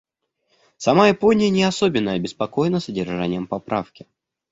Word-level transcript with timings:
Сама 0.77 1.07
Япония 1.09 1.51
не 1.51 1.63
особенно 1.63 2.13
обеспокоена 2.13 2.79
содержанием 2.79 3.45
поправки. 3.45 4.07